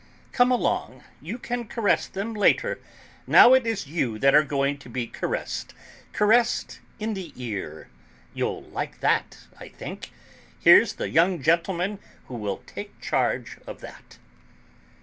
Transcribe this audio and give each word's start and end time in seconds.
"Come 0.31 0.49
along; 0.49 1.03
you 1.21 1.37
can 1.37 1.67
caress 1.67 2.07
them 2.07 2.33
later; 2.33 2.79
now 3.27 3.53
it 3.53 3.67
is 3.67 3.85
you 3.85 4.17
that 4.17 4.33
are 4.33 4.41
going 4.41 4.79
to 4.79 4.89
be 4.89 5.05
caressed, 5.05 5.75
caressed 6.11 6.79
in 6.97 7.13
the 7.13 7.31
ear; 7.35 7.87
you'll 8.33 8.63
like 8.63 8.99
that, 9.01 9.41
I 9.59 9.67
think. 9.69 10.09
Here's 10.59 10.93
the 10.93 11.09
young 11.09 11.39
gentleman 11.43 11.99
who 12.25 12.33
will 12.33 12.63
take 12.65 12.99
charge 12.99 13.59
of 13.67 13.81
that." 13.81 14.17